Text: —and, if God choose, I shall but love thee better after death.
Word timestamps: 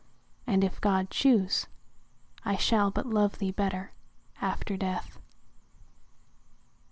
—and, 0.47 0.63
if 0.63 0.81
God 0.81 1.11
choose, 1.11 1.67
I 2.43 2.55
shall 2.55 2.89
but 2.89 3.05
love 3.05 3.37
thee 3.37 3.51
better 3.51 3.91
after 4.41 4.75
death. 4.75 5.19